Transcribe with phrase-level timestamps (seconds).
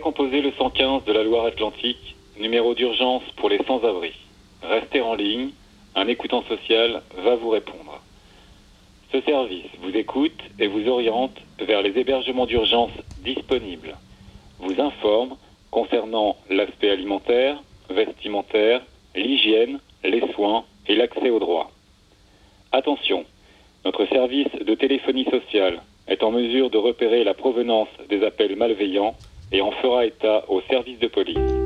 [0.00, 4.12] composé le 115 de la Loire-Atlantique, numéro d'urgence pour les sans-abri.
[4.62, 5.50] Restez en ligne,
[5.94, 8.00] un écoutant social va vous répondre.
[9.12, 12.92] Ce service vous écoute et vous oriente vers les hébergements d'urgence
[13.22, 13.96] disponibles.
[14.60, 15.36] Vous informe
[15.70, 18.82] concernant l'aspect alimentaire, vestimentaire,
[19.14, 21.70] l'hygiène, les soins et l'accès aux droits.
[22.72, 23.24] Attention,
[23.84, 29.14] notre service de téléphonie sociale est en mesure de repérer la provenance des appels malveillants
[29.52, 31.61] et en fera état au service de police.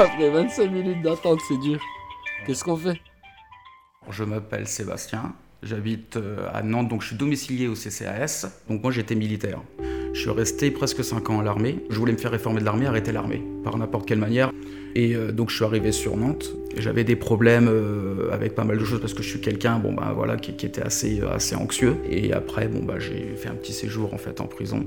[0.00, 1.80] Après 25 minutes d'attente, c'est dur.
[2.46, 3.00] Qu'est-ce qu'on fait?
[4.08, 8.46] Je m'appelle Sébastien, j'habite euh, à Nantes, donc je suis domicilié au CCAS.
[8.68, 9.60] Donc moi j'étais militaire.
[10.12, 11.80] Je suis resté presque 5 ans à l'armée.
[11.90, 14.52] Je voulais me faire réformer de l'armée, arrêter l'armée, par n'importe quelle manière.
[14.94, 16.48] Et euh, donc je suis arrivé sur Nantes.
[16.76, 19.94] J'avais des problèmes euh, avec pas mal de choses parce que je suis quelqu'un, bon
[19.94, 21.96] bah voilà, qui, était assez, assez anxieux.
[22.08, 24.86] Et après, bon bah j'ai fait un petit séjour en fait en prison.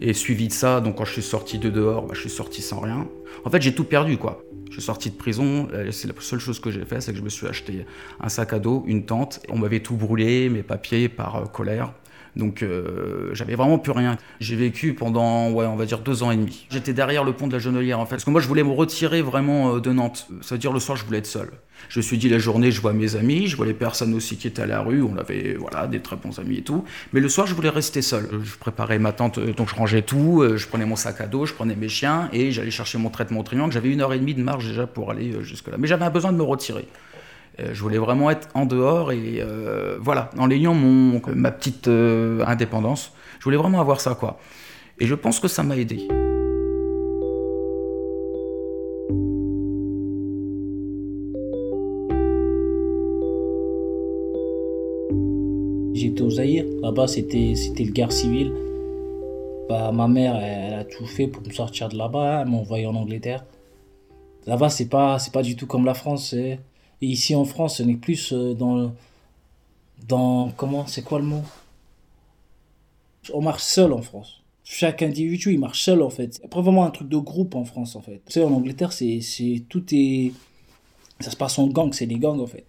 [0.00, 2.62] Et suivi de ça, donc quand je suis sorti de dehors, bah, je suis sorti
[2.62, 3.06] sans rien.
[3.44, 4.42] En fait, j'ai tout perdu, quoi.
[4.70, 7.24] Je suis sorti de prison, c'est la seule chose que j'ai fait, c'est que je
[7.24, 7.84] me suis acheté
[8.20, 9.40] un sac à dos, une tente.
[9.48, 11.92] On m'avait tout brûlé, mes papiers, par euh, colère.
[12.36, 14.16] Donc euh, j'avais vraiment plus rien.
[14.40, 16.66] J'ai vécu pendant, ouais, on va dire deux ans et demi.
[16.70, 18.72] J'étais derrière le pont de la Genelière en fait, parce que moi je voulais me
[18.72, 20.28] retirer vraiment euh, de Nantes.
[20.42, 21.50] Ça veut dire le soir je voulais être seul.
[21.88, 24.36] Je me suis dit la journée je vois mes amis, je vois les personnes aussi
[24.36, 26.84] qui étaient à la rue, on avait voilà des très bons amis et tout.
[27.12, 28.28] Mais le soir je voulais rester seul.
[28.42, 31.46] Je préparais ma tente, euh, donc je rangeais tout, je prenais mon sac à dos,
[31.46, 33.72] je prenais mes chiens et j'allais chercher mon traitement triangle.
[33.72, 35.76] J'avais une heure et demie de marche déjà pour aller jusque là.
[35.78, 36.86] Mais j'avais besoin de me retirer.
[37.58, 41.88] Euh, je voulais vraiment être en dehors et euh, voilà, en ayant mon, ma petite
[41.88, 43.12] euh, indépendance.
[43.38, 44.38] Je voulais vraiment avoir ça, quoi.
[44.98, 46.06] Et je pense que ça m'a aidé.
[55.94, 58.54] J'étais au Zaïre, là-bas c'était, c'était le guerre civile.
[59.68, 62.86] Bah, ma mère, elle, a tout fait pour me sortir de là-bas, elle m'a envoyé
[62.86, 63.44] en Angleterre.
[64.46, 66.34] Là-bas, c'est pas, c'est pas du tout comme la France.
[67.02, 68.92] Et ici en France, on est plus dans.
[70.08, 71.42] dans comment C'est quoi le mot?
[73.32, 74.42] On marche seul en France.
[74.64, 76.34] Chaque individu, il marche seul en fait.
[76.34, 78.20] C'est pas vraiment un truc de groupe en France en fait.
[78.26, 80.32] Tu sais, en Angleterre, c'est, c'est tout est.
[81.20, 82.66] Ça se passe en gang, c'est des gangs en fait.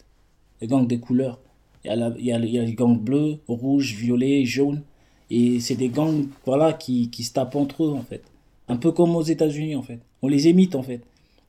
[0.61, 1.39] Les gangs des couleurs.
[1.83, 4.83] Il y, a il, y a, il y a les gangs bleus, rouges, violets, jaunes.
[5.29, 8.23] Et c'est des gangs voilà, qui, qui se tapent entre eux en fait.
[8.67, 9.99] Un peu comme aux États-Unis en fait.
[10.21, 11.01] On les imite en fait.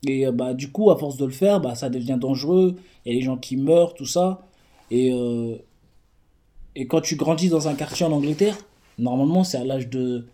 [0.06, 2.76] Et bah, du coup, à force de le faire, bah, ça devient dangereux.
[3.04, 4.42] Il y a des gens qui meurent, tout ça.
[4.90, 5.56] Et, euh,
[6.74, 8.58] et quand tu grandis dans un quartier en Angleterre,
[8.98, 10.26] normalement, c'est à l'âge de,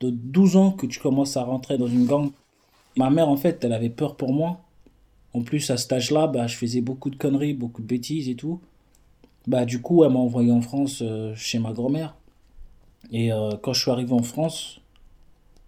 [0.00, 2.30] de 12 ans que tu commences à rentrer dans une gang.
[2.96, 4.60] Ma mère, en fait, elle avait peur pour moi.
[5.34, 8.34] En plus, à cet âge-là, bah, je faisais beaucoup de conneries, beaucoup de bêtises et
[8.34, 8.60] tout.
[9.46, 12.16] Bah, du coup, elle m'a envoyé en France euh, chez ma grand-mère.
[13.10, 14.80] Et euh, quand je suis arrivé en France,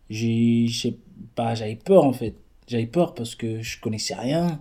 [0.08, 0.66] j'ai,
[1.36, 2.36] bah, j'avais peur, en fait
[2.66, 4.60] j'avais peur parce que je connaissais rien.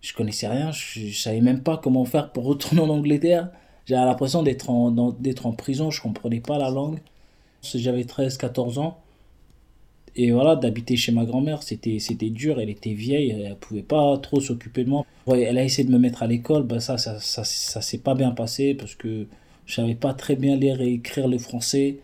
[0.00, 3.50] Je connaissais rien, je, savais même pas comment faire pour retourner en Angleterre.
[3.86, 7.00] J'avais l'impression d'être en, d'être en prison, je comprenais pas la langue.
[7.62, 8.98] J'avais 13-14 ans.
[10.14, 14.16] Et voilà, d'habiter chez ma grand-mère, c'était, c'était dur, elle était vieille, elle pouvait pas
[14.18, 15.04] trop s'occuper de moi.
[15.26, 18.14] Elle a essayé de me mettre à l'école, ben ça, ça, ça, ça s'est pas
[18.14, 19.26] bien passé parce que
[19.66, 21.98] je savais pas très bien lire et écrire le français.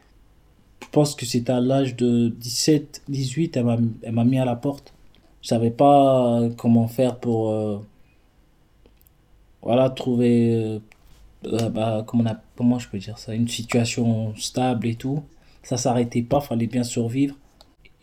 [0.82, 4.44] Je pense que c'était à l'âge de 17, 18, elle m'a, elle m'a mis à
[4.44, 4.93] la porte
[5.44, 7.78] je savais pas comment faire pour euh,
[9.60, 10.80] voilà trouver
[11.44, 15.22] euh, bah, comment, comment je peux dire ça une situation stable et tout.
[15.62, 17.36] Ça s'arrêtait pas fallait bien survivre.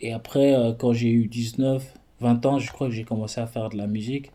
[0.02, 3.48] Et après euh, quand j'ai eu 19 20 ans je crois que j'ai commencé à
[3.48, 4.32] faire de la musique.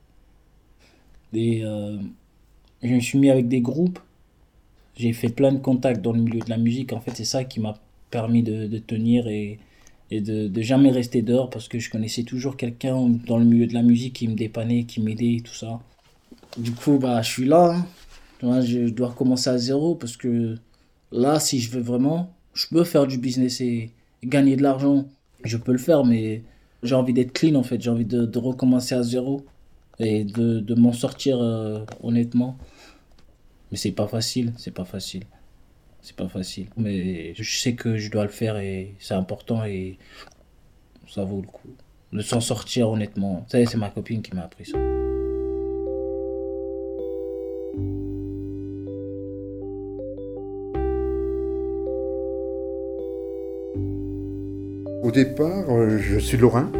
[1.32, 4.00] Et je me suis mis avec des groupes.
[4.96, 6.92] J'ai fait plein de contacts dans le milieu de la musique.
[6.92, 7.74] En fait c'est ça qui m'a
[8.10, 9.60] permis de, de tenir et
[10.10, 13.66] et de, de, jamais rester dehors parce que je connaissais toujours quelqu'un dans le milieu
[13.66, 15.80] de la musique qui me dépannait, qui m'aidait, tout ça.
[16.56, 17.84] Du coup, bah, je suis là.
[18.42, 18.60] Hein.
[18.62, 20.56] Je dois recommencer à zéro parce que
[21.12, 23.90] là, si je veux vraiment, je peux faire du business et,
[24.24, 25.06] gagner de l'argent,
[25.44, 26.42] je peux le faire, mais
[26.82, 27.80] j'ai envie d'être clean en fait.
[27.80, 29.44] J'ai envie de, recommencer à zéro
[29.98, 32.56] et de, de m'en sortir euh, honnêtement.
[33.70, 35.24] Mais c'est pas facile, c'est pas facile.
[36.06, 36.68] C'est pas facile.
[36.76, 39.98] Mais je sais que je dois le faire et c'est important et
[41.08, 41.70] ça vaut le coup.
[42.12, 43.44] De s'en sortir honnêtement.
[43.48, 44.78] Ça, c'est ma copine qui m'a appris ça.
[55.02, 56.70] Au départ, euh, je suis Lorrain,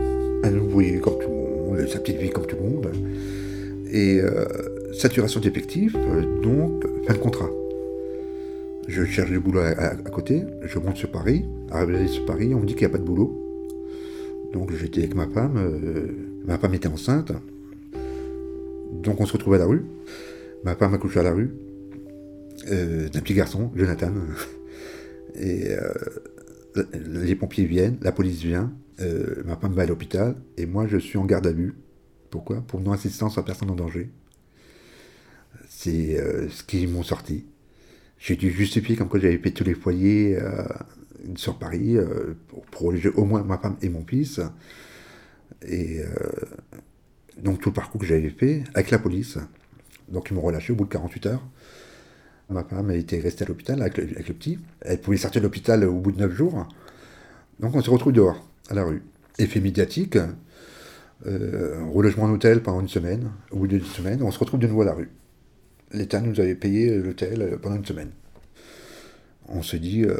[0.44, 2.92] un ouvrier comme tout le monde, sa petite vie comme tout le monde.
[3.90, 7.50] Et euh, saturation d'effectifs, euh, donc fin de contrat.
[8.88, 11.44] Je cherche du boulot à, côté, je monte sur Paris.
[11.70, 13.42] Arrivé sur Paris, on me dit qu'il n'y a pas de boulot.
[14.52, 16.06] Donc j'étais avec ma femme, euh,
[16.46, 17.32] ma femme était enceinte.
[19.02, 19.84] Donc on se retrouvait à la rue.
[20.64, 21.50] Ma femme a couché à la rue
[22.70, 24.12] euh, d'un petit garçon, Jonathan.
[25.34, 25.92] Et euh,
[26.94, 30.96] les pompiers viennent, la police vient, euh, ma femme va à l'hôpital, et moi je
[30.96, 31.74] suis en garde à vue.
[32.30, 32.62] Pourquoi?
[32.62, 34.10] Pour non-assistance à personne en danger.
[35.68, 36.16] C'est
[36.48, 37.44] ce qu'ils m'ont sorti.
[38.18, 40.64] J'ai dû justifier comme quoi j'avais fait tous les foyers euh,
[41.36, 44.40] sur Paris euh, pour protéger au moins ma femme et mon fils.
[45.66, 46.06] Et euh,
[47.42, 49.38] donc tout le parcours que j'avais fait avec la police.
[50.08, 51.42] Donc ils m'ont relâché au bout de 48 heures.
[52.48, 54.58] Ma femme était restée à l'hôpital avec le, petit.
[54.80, 56.68] Elle pouvait sortir de l'hôpital au bout de 9 jours.
[57.58, 59.02] Donc on se retrouve dehors, à la rue.
[59.38, 60.16] Effet médiatique,
[61.24, 63.32] relogement en hôtel pendant une semaine.
[63.50, 65.10] Au bout d'une semaine, on se retrouve de nouveau à la rue.
[65.92, 68.10] L'État nous avait payé l'hôtel euh, pendant une semaine.
[69.48, 70.18] On se dit, euh,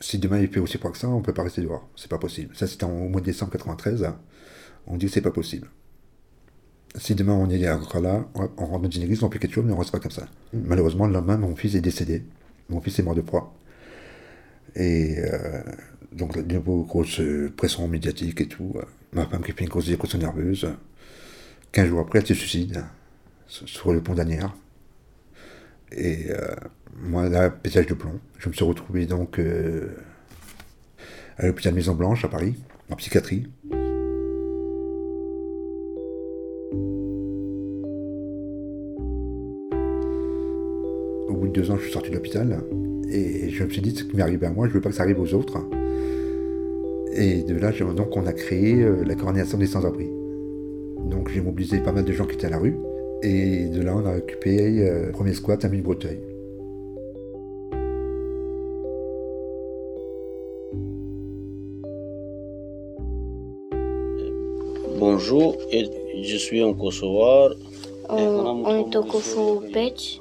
[0.00, 1.88] si demain il fait aussi froid que ça, on ne peut pas rester dehors.
[1.96, 2.54] C'est pas possible.
[2.56, 4.04] Ça, c'était au mois de décembre 93.
[4.04, 4.18] hein.
[4.86, 5.68] On dit que c'est pas possible.
[6.96, 9.64] Si demain on est encore là, on rentre dans une église, on fait quelque chose,
[9.66, 10.26] mais on reste pas comme ça.
[10.54, 12.24] Malheureusement, le lendemain, mon fils est décédé.
[12.70, 13.54] Mon fils est mort de froid.
[14.74, 15.62] Et euh,
[16.12, 17.20] donc, de nouveau, grosse
[17.56, 18.74] pression médiatique et tout.
[19.12, 20.66] Ma femme qui fait une grosse dépression nerveuse.
[21.72, 22.84] 15 jours après, elle se suicide
[23.46, 24.54] sur sur le pont d'Anières.
[25.92, 26.54] Et euh,
[27.02, 28.20] moi, là, pétage de plomb.
[28.38, 29.88] Je me suis retrouvé donc euh,
[31.36, 32.54] à l'hôpital Maison Blanche à Paris,
[32.90, 33.46] en psychiatrie.
[41.28, 42.62] Au bout de deux ans, je suis sorti de l'hôpital
[43.10, 44.90] et je me suis dit ce qui m'est arrivé à moi, je ne veux pas
[44.90, 45.58] que ça arrive aux autres.
[47.12, 50.08] Et de là, donc, on a créé euh, la coordination des sans-abri.
[51.10, 52.76] Donc, j'ai mobilisé pas mal de gens qui étaient à la rue.
[53.22, 56.20] Et de là, on a occupé euh, le premier squat à Mille-Breteuil.
[65.00, 65.84] Bonjour, et
[66.22, 67.50] je suis un Kosovar.
[68.08, 70.20] On, on est au Kosovo Pech.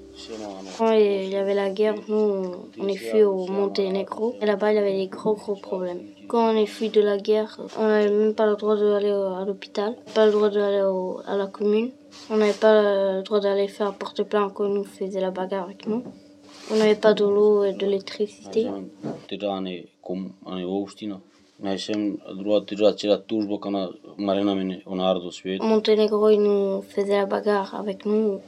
[0.77, 2.45] Quand il y avait la guerre, nous,
[2.79, 4.35] on est fui au Monténégro.
[4.41, 6.01] Et là-bas, il y avait des gros, gros problèmes.
[6.27, 9.45] Quand on est fui de la guerre, on n'avait même pas le droit d'aller à
[9.45, 10.83] l'hôpital, pas le droit d'aller
[11.25, 11.91] à la commune.
[12.29, 12.81] On n'avait pas
[13.17, 16.03] le droit d'aller faire porte-plainte quand nous faisait la bagarre avec nous.
[16.71, 18.67] On n'avait pas de l'eau et de l'électricité.
[18.67, 18.85] On.
[25.63, 28.39] Monténégro, il nous faisait la bagarre avec nous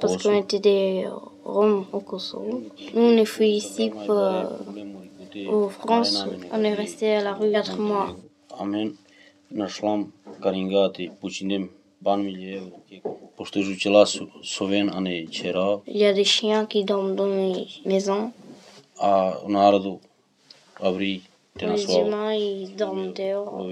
[0.00, 1.06] parce qu'on était des
[1.44, 2.62] Roms au Kosovo.
[2.94, 4.18] Nous, on est fui ici pour,
[5.48, 6.26] en France.
[6.52, 8.16] On est resté à la rue 4 mois.
[15.86, 18.32] Il y a des chiens qui dorment dans les maisons.
[18.98, 20.00] a on ardo
[20.80, 21.22] avri
[21.58, 23.68] tena Les humains, ils dorment dehors.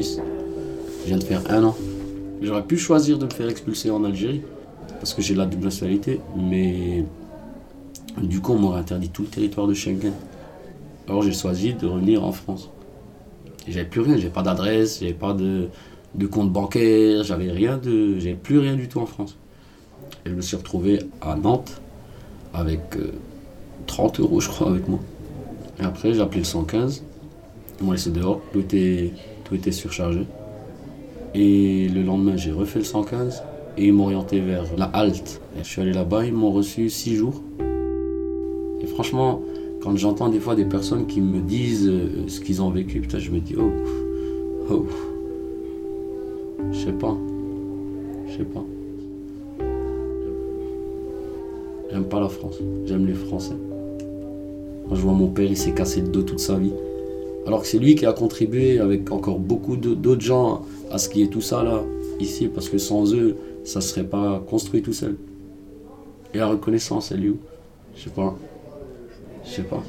[0.00, 1.76] Je viens de faire un an.
[2.40, 4.42] J'aurais pu choisir de me faire expulser en Algérie,
[4.98, 7.04] parce que j'ai la double nationalité, mais
[8.22, 10.12] du coup on m'aurait interdit tout le territoire de Schengen.
[11.08, 12.70] Alors j'ai choisi de revenir en France.
[13.68, 15.68] J'avais plus rien, j'avais pas d'adresse, j'avais pas de,
[16.26, 18.18] compte bancaire, j'avais rien de.
[18.18, 19.36] J'avais plus rien du tout en France.
[20.24, 21.80] Et je me suis retrouvé à Nantes
[22.54, 23.12] avec euh,
[23.86, 25.00] 30 euros je crois avec moi.
[25.80, 27.04] Et après j'ai appelé le 115.
[27.80, 29.12] Ils m'ont laissé dehors, tout était,
[29.44, 30.26] tout était surchargé.
[31.34, 33.42] Et le lendemain, j'ai refait le 115
[33.78, 35.40] et ils m'ont orienté vers la halte.
[35.58, 37.42] Je suis allé là-bas, ils m'ont reçu six jours.
[38.80, 39.40] Et franchement,
[39.82, 43.18] quand j'entends des fois des personnes qui me disent euh, ce qu'ils ont vécu, putain,
[43.18, 43.70] je me dis, oh,
[44.70, 44.86] oh,
[46.70, 47.16] je sais pas,
[48.28, 48.64] je sais pas.
[51.90, 52.56] J'aime pas la France,
[52.86, 53.56] j'aime les Français.
[54.88, 56.72] Quand je vois mon père, il s'est cassé le dos toute sa vie.
[57.46, 61.22] Alors que c'est lui qui a contribué avec encore beaucoup d'autres gens à ce qui
[61.22, 61.82] est tout ça là,
[62.20, 65.16] ici, parce que sans eux, ça ne serait pas construit tout seul.
[66.34, 67.40] Et la reconnaissance, elle est où?
[67.96, 68.36] Je sais pas.
[69.44, 69.82] Je sais pas.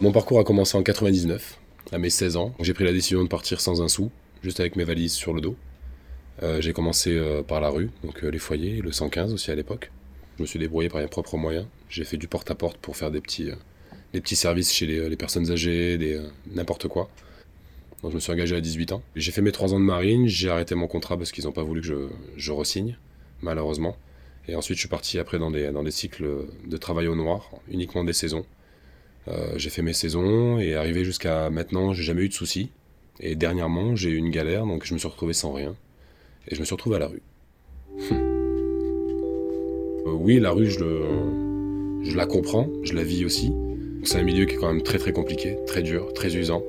[0.00, 1.58] Mon parcours a commencé en 99,
[1.92, 2.54] à mes 16 ans.
[2.60, 4.10] J'ai pris la décision de partir sans un sou,
[4.42, 5.56] juste avec mes valises sur le dos.
[6.42, 9.54] Euh, j'ai commencé euh, par la rue, donc euh, les foyers, le 115 aussi à
[9.54, 9.90] l'époque.
[10.36, 11.66] Je me suis débrouillé par mes propres moyens.
[11.88, 13.50] J'ai fait du porte-à-porte pour faire des petits,
[14.14, 16.20] des petits services chez les, personnes âgées, des,
[16.52, 17.10] n'importe quoi.
[18.02, 19.02] Donc je me suis engagé à 18 ans.
[19.16, 21.64] J'ai fait mes 3 ans de marine, j'ai arrêté mon contrat parce qu'ils n'ont pas
[21.64, 22.96] voulu que je, je resigne,
[23.42, 23.96] malheureusement.
[24.46, 27.50] Et ensuite je suis parti après dans des, dans des cycles de travail au noir,
[27.68, 28.46] uniquement des saisons.
[29.56, 32.70] j'ai fait mes saisons et arrivé jusqu'à maintenant, j'ai jamais eu de soucis.
[33.18, 35.74] Et dernièrement, j'ai eu une galère, donc je me suis retrouvé sans rien.
[36.46, 37.22] Et je me suis retrouvé à la rue.
[40.06, 40.84] Euh, oui, la rue, je,
[42.02, 43.54] je la comprends, je la vis aussi.
[44.04, 46.62] C'est un milieu qui est quand même très très compliqué, très dur, très usant,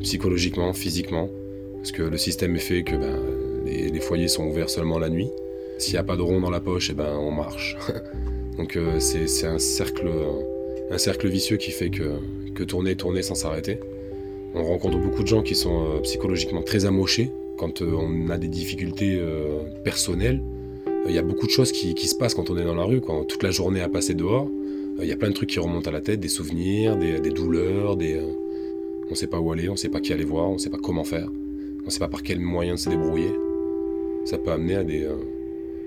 [0.00, 1.28] psychologiquement, physiquement,
[1.76, 3.18] parce que le système est fait que ben,
[3.66, 5.28] les, foyers sont ouverts seulement la nuit.
[5.78, 7.76] S'il n'y a pas de rond dans la poche, et eh ben, on marche.
[8.56, 10.08] Donc euh, c'est un cercle,
[11.24, 12.18] vicieux qui fait que,
[12.54, 13.78] que tourner, tourner sans s'arrêter.
[14.54, 18.38] On rencontre beaucoup de gens qui sont euh, psychologiquement très amochés, quand euh, on a
[18.38, 19.22] des difficultés
[19.84, 20.42] personnelles,
[21.06, 23.00] il y a beaucoup de choses qui, se passent quand on est dans la rue,
[23.00, 24.48] quand toute la journée à passer dehors.
[25.02, 27.96] Il y a plein de trucs qui remontent à la tête, des souvenirs, des, douleurs,
[27.96, 30.54] des, on ne sait pas où aller, on ne sait pas qui aller voir, on
[30.54, 33.32] ne sait pas comment faire, on ne sait pas par quel moyen se débrouiller.
[34.24, 35.08] Ça peut amener à des,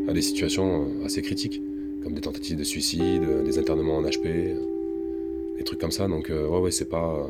[0.07, 1.61] à des situations assez critiques,
[2.03, 4.55] comme des tentatives de suicide, des internements en HP,
[5.57, 6.07] des trucs comme ça.
[6.07, 7.29] Donc ouais, ouais, c'est pas,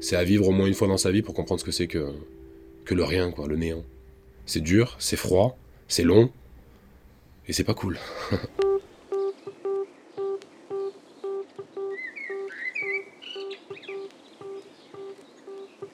[0.00, 1.88] c'est à vivre au moins une fois dans sa vie pour comprendre ce que c'est
[1.88, 2.06] que
[2.84, 3.84] que le rien, quoi, le néant.
[4.46, 5.56] C'est dur, c'est froid,
[5.88, 6.30] c'est long,
[7.48, 7.98] et c'est pas cool.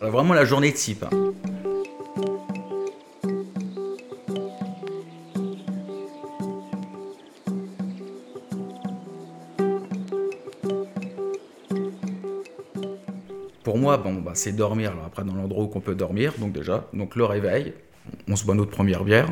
[0.00, 1.04] Vraiment la journée type.
[1.04, 1.32] Hein.
[13.64, 16.88] Pour moi, bon, bah, c'est dormir, après dans l'endroit où on peut dormir, donc déjà.
[16.94, 17.74] Donc le réveil,
[18.26, 19.28] on se boit notre première bière.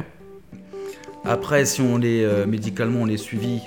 [1.24, 3.62] Après, si on est euh, médicalement, on est suivi,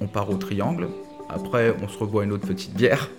[0.00, 0.88] on, part au triangle.
[1.28, 3.10] Après, on se reboit une autre petite bière.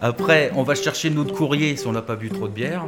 [0.00, 2.84] Après, on va chercher notre courrier si on n'a pas bu trop de bière.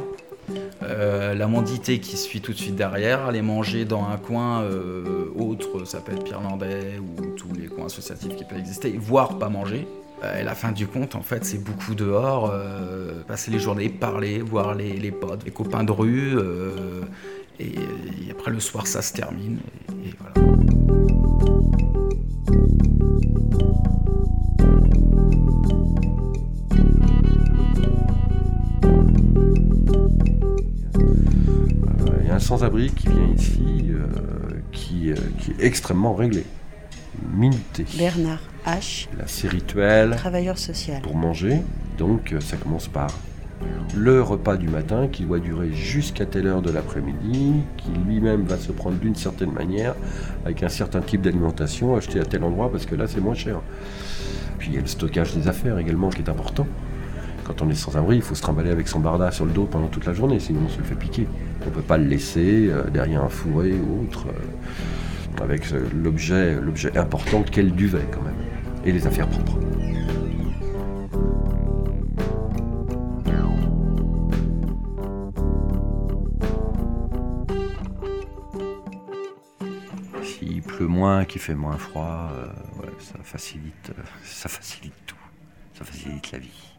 [0.83, 5.25] Euh, la mondité qui suit tout de suite derrière, aller manger dans un coin euh,
[5.37, 9.49] autre, ça peut être Pirlandais ou tous les coins associatifs qui peuvent exister, voire pas
[9.49, 9.87] manger.
[10.23, 12.53] Euh, et la fin du compte, en fait, c'est beaucoup dehors,
[13.27, 16.37] passer les journées, parler, voir les, potes, les copains de rue.
[17.59, 17.75] Et,
[18.31, 19.59] après, le soir, ça se termine.
[20.05, 20.50] Et, voilà.
[32.51, 33.85] Sans-abri qui vient ici,
[34.73, 36.43] qui, qui est extrêmement réglé,
[37.33, 37.85] minuté.
[37.97, 38.41] Bernard.
[38.67, 39.07] H.
[39.25, 40.17] C'est rituel.
[40.17, 41.01] Travailleur social.
[41.01, 41.61] Pour manger.
[41.97, 43.07] Donc, euh, ça commence par
[43.95, 48.57] le repas du matin qui doit durer jusqu'à telle heure de l'après-midi, qui lui-même va
[48.57, 49.95] se prendre d'une certaine manière,
[50.43, 53.61] avec un certain type d'alimentation acheté à tel endroit parce que là c'est moins cher.
[54.59, 56.67] Puis il y a le stockage des affaires également qui est important.
[57.45, 59.65] Quand on est sans abri, il faut se trimballer avec son barda sur le dos
[59.71, 61.27] pendant toute la journée, sinon on se le fait piquer.
[61.61, 66.59] On ne peut pas le laisser euh, derrière un fourré ou autre, euh, avec l'objet,
[66.59, 68.35] l'objet important qu'est le duvet quand même
[68.85, 69.57] et les affaires propres.
[80.23, 82.47] S'il pleut moins, qu'il fait moins froid, euh,
[82.99, 85.15] ça facilite, euh, ça facilite tout.
[85.73, 86.75] Ça facilite la vie.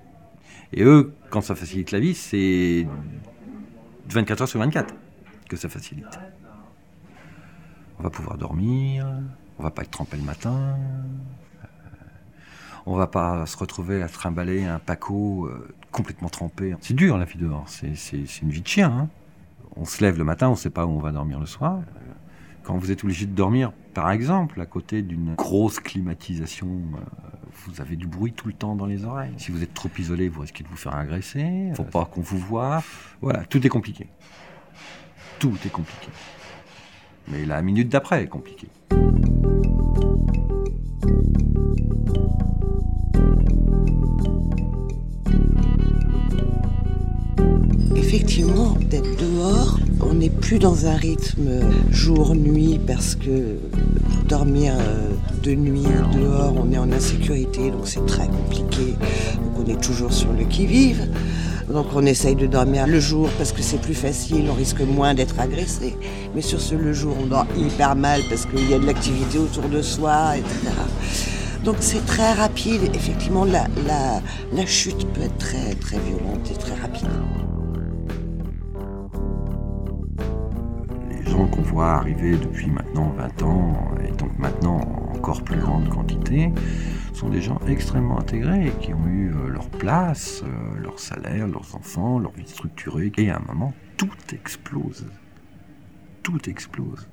[0.73, 2.87] Et eux, quand ça facilite la vie, c'est
[4.15, 4.95] 24 heures sur 24
[5.49, 6.19] que ça facilite.
[7.99, 9.07] On va pouvoir dormir,
[9.59, 10.77] on va pas être trempé le matin,
[12.87, 16.75] on va pas se retrouver à trimballer un paco euh, complètement trempé.
[16.81, 17.93] C'est dur la vie dehors, c'est
[18.43, 18.91] une vie de chien.
[18.91, 19.09] Hein.
[19.77, 21.81] On se lève le matin, on ne sait pas où on va dormir le soir.
[22.63, 26.99] Quand vous êtes obligé de dormir, par exemple, à côté d'une grosse climatisation, euh,
[27.67, 29.35] vous avez du bruit tout le temps dans les oreilles.
[29.37, 31.69] Si vous êtes trop isolé, vous risquez de vous faire agresser.
[31.69, 32.83] Il Faut pas qu'on vous voit.
[33.21, 34.07] Voilà, tout est compliqué.
[35.39, 36.09] Tout est compliqué.
[37.29, 38.69] Mais la minute d'après est compliquée.
[48.13, 53.57] effectivement, d'être dehors, On n'est plus dans un rythme jour-nuit parce que
[54.29, 55.11] dormir euh,
[55.43, 58.95] de nuit dehors, on est en insécurité, donc c'est très compliqué.
[59.57, 61.09] On est toujours sur le qui-vive.
[61.71, 65.15] Donc on essaye de dormir le jour parce que c'est plus facile, on risque moins
[65.15, 65.97] d'être agressé.
[66.35, 69.39] Mais sur ce le jour, on dort hyper mal parce qu'il y a de l'activité
[69.39, 70.75] autour de soi, etc.
[71.65, 72.83] Donc c'est très rapide.
[72.95, 77.09] Effectivement, la chute peut être très très violente et très rapide.
[81.33, 86.53] Qu'on voit arriver depuis maintenant 20 ans, et donc maintenant en encore plus grande quantité,
[87.15, 91.75] sont des gens extrêmement intégrés, qui ont eu euh, leur place, euh, leur salaire, leurs
[91.75, 93.13] enfants, leur vie structurée.
[93.17, 95.07] Et à un moment, tout explose.
[96.23, 97.09] Tout explose.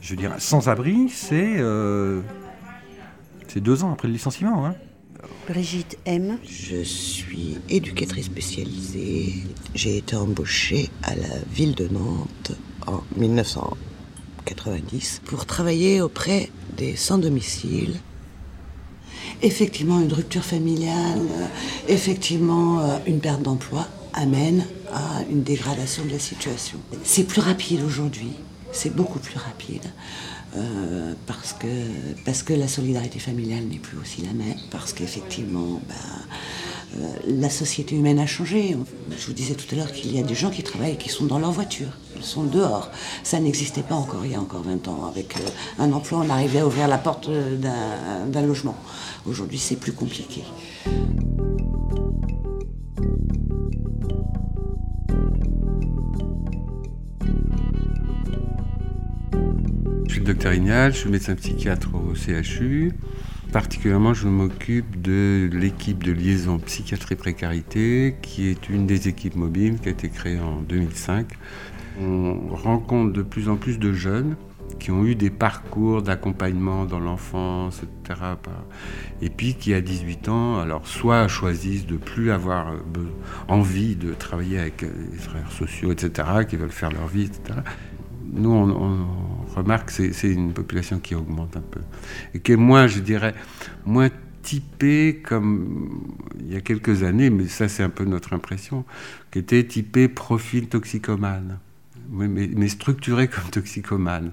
[0.00, 2.20] Je veux dire, sans-abri, c'est euh,
[3.54, 4.66] deux ans après le licenciement.
[4.66, 4.74] Hein.
[5.46, 6.38] Brigitte M.
[6.44, 9.34] Je suis éducatrice spécialisée.
[9.74, 12.50] J'ai été embauchée à la ville de Nantes
[12.86, 18.00] en 1990 pour travailler auprès des sans-domicile.
[19.42, 21.46] Effectivement, une rupture familiale, euh,
[21.88, 26.78] effectivement, euh, une perte d'emploi amène à une dégradation de la situation.
[27.04, 28.32] C'est plus rapide aujourd'hui,
[28.72, 29.84] c'est beaucoup plus rapide.
[30.54, 31.66] Euh, parce, que,
[32.24, 37.50] parce que la solidarité familiale n'est plus aussi la même, parce qu'effectivement, ben, euh, la
[37.50, 38.76] société humaine a changé.
[39.10, 41.08] Je vous disais tout à l'heure qu'il y a des gens qui travaillent et qui
[41.08, 42.90] sont dans leur voiture, ils sont dehors.
[43.22, 45.06] Ça n'existait pas encore il y a encore 20 ans.
[45.06, 45.40] Avec euh,
[45.78, 48.76] un emploi, on arrivait à ouvrir la porte d'un logement.
[49.26, 50.42] Aujourd'hui, c'est plus compliqué.
[60.26, 62.90] Docteur Ignal, je suis médecin psychiatre au CHU.
[63.52, 69.88] Particulièrement, je m'occupe de l'équipe de liaison psychiatrie-précarité, qui est une des équipes mobiles qui
[69.88, 71.28] a été créée en 2005.
[72.00, 74.34] On rencontre de plus en plus de jeunes
[74.80, 78.20] qui ont eu des parcours d'accompagnement dans l'enfance, etc.
[79.22, 82.78] Et puis qui, à 18 ans, alors soit choisissent de plus avoir euh,
[83.46, 87.60] envie de travailler avec euh, les travailleurs sociaux, etc., qui veulent faire leur vie, etc.
[88.32, 91.80] Nous, on remarque que c'est- une population qui augmente un peu.
[92.34, 93.34] Et qui est moins, je dirais,
[93.84, 94.08] moins
[94.42, 98.84] typée comme il y a quelques années, mais ça c'est un peu notre impression,
[99.30, 101.58] qui était typée profil toxicomane,
[102.10, 104.30] mais, mais, mais structuré comme toxicomane.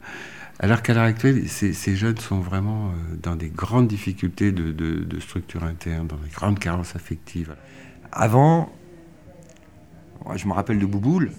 [0.60, 5.20] Alors qu'à l'heure actuelle, ces, jeunes sont vraiment euh, dans des grandes difficultés de, de-
[5.20, 7.56] structure interne, dans des grandes carences affectives.
[8.12, 8.72] Avant,
[10.36, 11.32] je me rappelle de Bouboule.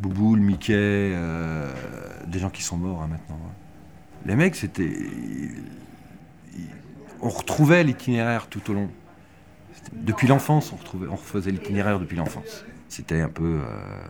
[0.00, 1.72] Bouboule, Mickey, euh,
[2.26, 3.38] des gens qui sont morts hein, maintenant.
[4.26, 4.90] Les mecs, c'était.
[7.20, 8.90] On retrouvait l'itinéraire tout au long.
[9.92, 12.64] Depuis l'enfance, on, refaisait l'itinéraire depuis l'enfance.
[12.88, 14.00] C'était un peu euh,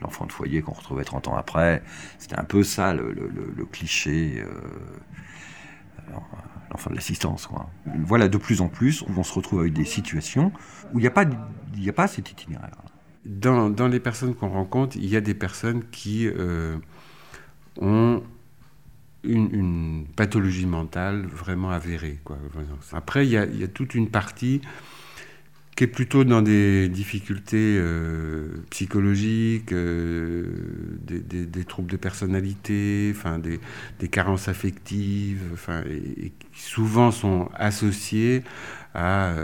[0.00, 1.82] l'enfant de foyer qu'on retrouvait 30 ans après.
[2.18, 3.12] C'était un peu ça, le,
[3.70, 4.40] cliché.
[4.44, 6.14] euh,
[6.70, 7.70] l'enfant de l'assistance, quoi.
[7.86, 10.52] Voilà, de plus en plus, on se retrouve avec des situations
[10.92, 12.83] où il n'y a, pas- a pas cet itinéraire.
[13.24, 16.76] Dans, les personnes qu'on rencontre, il y a des personnes qui euh,
[17.80, 18.22] ont
[19.22, 22.18] une, pathologie mentale vraiment avérée.
[22.92, 24.60] Après, il y, a, toute une partie
[25.74, 30.46] qui est plutôt dans des difficultés euh, psychologiques, euh,
[31.00, 38.44] des, troubles de personnalité, enfin des, carences affectives, enfin, et, qui souvent sont associées
[38.94, 39.34] à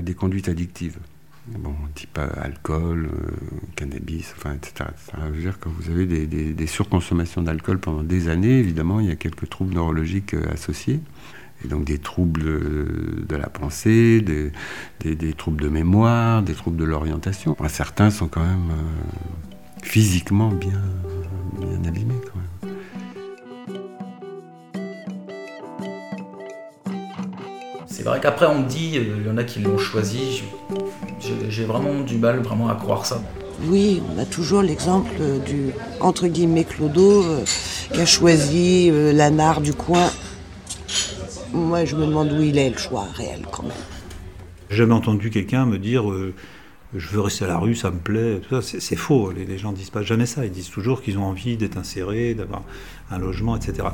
[0.00, 0.98] des conduites addictives.
[1.48, 3.30] Bon, type alcool, euh,
[3.74, 4.90] cannabis, enfin, etc.
[4.96, 9.10] Ça veut dire que vous avez des, surconsommations d'alcool pendant des années, évidemment, il y
[9.10, 11.00] a quelques troubles neurologiques euh, associés.
[11.64, 16.84] Et donc des troubles euh, de la pensée, des, troubles de mémoire, des troubles de
[16.84, 17.56] l'orientation.
[17.68, 18.72] Certains sont quand même
[19.82, 20.80] physiquement bien,
[21.60, 22.20] bien abîmés.
[22.32, 22.51] Quand.
[27.92, 30.42] C'est vrai qu'après on me dit, euh, il y en a qui l'ont choisi,
[31.20, 33.20] j'ai- j'ai vraiment du mal vraiment à croire ça.
[33.66, 35.12] Oui, on a toujours l'exemple
[35.44, 37.44] du, entre guillemets, Clodo, euh,
[37.92, 40.08] qui a choisi euh, la nare du coin.
[41.52, 43.72] Moi, je me demande où il est, le choix réel, quand même.
[44.70, 46.32] J'ai jamais entendu quelqu'un me dire euh,
[46.94, 48.40] je veux rester à la rue, ça me plaît.
[48.40, 49.32] Tout ça, c'est, faux.
[49.32, 50.44] Les, les gens disent pas jamais ça.
[50.44, 52.62] Ils disent toujours qu'ils ont envie d'être insérés, d'avoir
[53.10, 53.88] un logement, etc.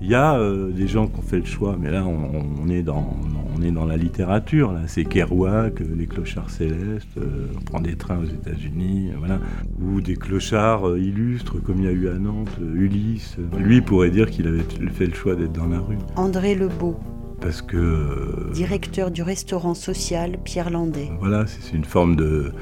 [0.00, 2.68] Il y a euh, des gens qui ont fait le choix, mais là on, on
[2.68, 3.16] est, dans,
[3.56, 4.72] on est dans la littérature.
[4.72, 4.80] Là.
[4.86, 9.40] C'est Kerouac, euh, les clochards célestes, euh, on prend des trains aux États-Unis, voilà.
[9.80, 13.36] ou des clochards euh, illustres comme il y a eu à Nantes, euh, Ulysse.
[13.58, 15.98] Lui pourrait dire qu'il avait fait le choix d'être dans la rue.
[16.16, 16.98] André Lebeau.
[17.40, 17.76] Parce que.
[17.76, 21.10] euh, Directeur du restaurant social Pierre Landais.
[21.20, 22.52] Voilà, c'est une forme de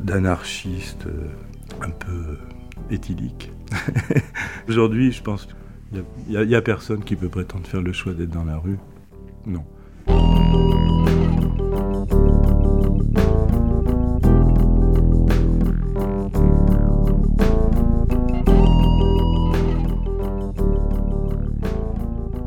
[0.00, 1.28] d'anarchiste euh,
[1.82, 2.36] un peu
[2.90, 3.50] éthylique.
[4.68, 5.46] Aujourd'hui, je pense
[5.90, 8.44] qu'il n'y a, il y a personne qui peut prétendre faire le choix d'être dans
[8.44, 8.78] la rue.
[9.46, 9.64] Non.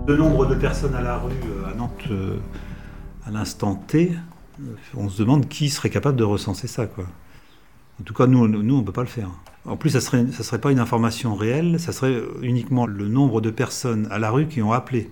[0.07, 0.40] Le nombre
[0.71, 2.37] de personnes à la rue euh, à Nantes euh,
[3.25, 4.13] à l'instant T,
[4.95, 6.85] on se demande qui serait capable de recenser ça.
[6.85, 7.05] Quoi.
[7.99, 9.29] En tout cas, nous, nous on ne peut pas le faire.
[9.65, 13.09] En plus, ça ne serait, ça serait pas une information réelle, ça serait uniquement le
[13.09, 15.11] nombre de personnes à la rue qui ont appelé.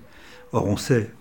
[0.54, 1.12] Or, on sait,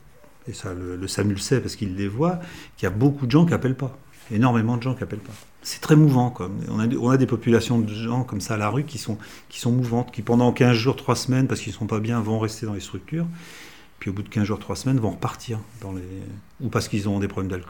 [0.46, 2.38] et ça le, le sait parce qu'il les voit,
[2.76, 3.98] qu'il y a beaucoup de gens qui n'appellent pas.
[4.30, 5.32] Énormément de gens qui n'appellent pas.
[5.62, 6.30] C'est très mouvant.
[6.30, 6.48] Quoi.
[6.68, 9.18] On, a, on a des populations de gens comme ça à la rue qui sont,
[9.48, 12.20] qui sont mouvantes, qui pendant 15 jours, 3 semaines, parce qu'ils ne sont pas bien,
[12.20, 13.26] vont rester dans les structures.
[13.98, 15.58] Puis au bout de 15 jours, 3 semaines, vont repartir.
[16.60, 17.60] Ou parce qu'ils ont des problèmes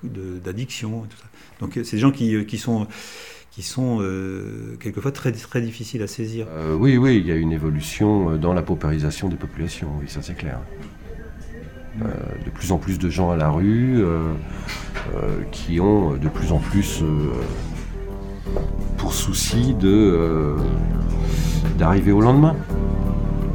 [0.43, 1.05] d'addiction.
[1.61, 2.87] Donc c'est des gens qui, qui sont,
[4.01, 6.47] euh, quelquefois très, très difficiles à saisir.
[6.51, 10.07] Euh, oui, oui, il y a une évolution euh, dans la paupérisation des populations, oui,
[10.09, 10.61] ça c'est clair.
[12.03, 12.07] Euh,
[12.45, 14.33] de plus en plus de gens à la rue, euh,
[15.15, 17.33] euh, qui ont de plus en plus euh,
[18.99, 20.57] pour souci euh,
[21.79, 22.55] d'arriver au lendemain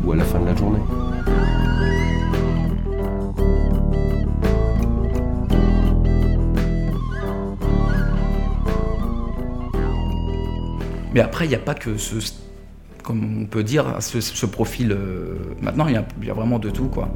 [0.04, 0.80] ou à la fin de la journée.
[11.14, 12.16] Mais après, il n'y a pas que ce,
[13.04, 14.92] comme on peut dire, ce, profil.
[14.92, 17.10] euh, maintenant, il y, a- vraiment de tout, quoi.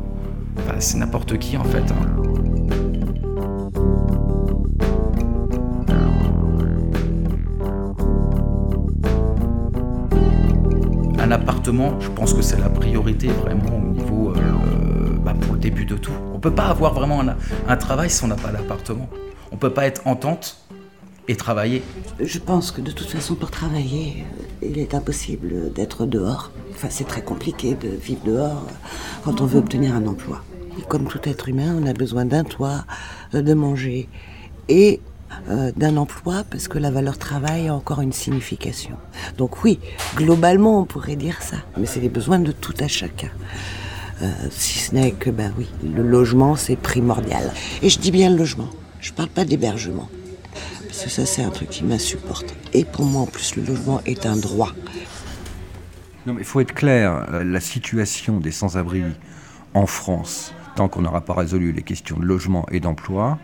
[0.80, 1.84] C'est n'importe qui, en fait.
[1.92, 2.24] hein.
[11.20, 14.40] Un appartement, je pense que c'est la priorité vraiment au niveau euh,
[15.24, 16.12] bah, pour le début de tout.
[16.34, 17.36] On peut pas avoir vraiment un,
[17.68, 19.10] un travail si on n'a pas d'appartement.
[19.52, 20.58] On peut pas être en tente
[21.28, 21.84] et travailler.
[22.20, 26.52] Je pense que de toute façon, pour travailler, euh, il est impossible d'être dehors.
[26.72, 28.88] Enfin, c'est très compliqué de vivre dehors euh,
[29.24, 30.44] quand on veut obtenir un emploi.
[30.80, 32.86] Et comme tout être humain, on a besoin d'un toit,
[33.34, 34.08] euh, de manger
[34.70, 35.02] et
[35.76, 38.96] d'un emploi parce que la valeur travail a encore une signification.
[39.38, 39.78] Donc oui,
[40.16, 41.58] globalement, on pourrait dire ça.
[41.78, 43.30] Mais c'est les besoins de tout à chacun.
[44.50, 47.52] Si ce n'est que, ben oui, le logement, c'est primordial.
[47.82, 48.70] Et je dis bien le logement.
[49.02, 50.08] Je parle pas d'hébergement.
[50.98, 52.56] Parce que ça, c'est un truc qui m'insupporte.
[52.74, 54.72] Et pour moi, en plus, le logement est un droit.
[56.26, 59.04] Non, mais il faut être clair, euh, la situation des sans-abri
[59.76, 63.38] en France, tant qu'on n'aura pas résolu les questions de logement et d'emploi,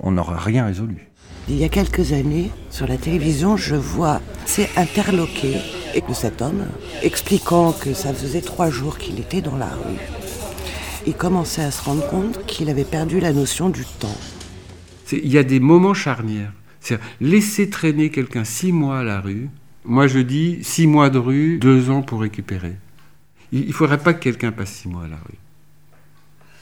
[0.00, 1.08] on n'aura rien résolu.
[1.48, 5.58] Il y a quelques années, sur la télévision, je vois, c'est interloqué
[5.94, 6.66] et de cet homme,
[7.04, 10.00] expliquant que ça faisait trois jours qu'il était dans la rue.
[11.06, 14.18] Il commençait à se rendre compte qu'il avait perdu la notion du temps.
[15.12, 16.52] Il y a des moments charnières.
[16.82, 19.48] C'est laisser traîner quelqu'un six mois à la rue.
[19.84, 22.76] Moi, je dis six mois de rue, deux ans pour récupérer.
[23.52, 25.38] Il ne faudrait pas que quelqu'un passe six mois à la rue.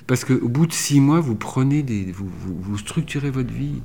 [0.07, 3.81] Parce qu'au bout de six mois, vous prenez des, vous, vous- structurez votre vie.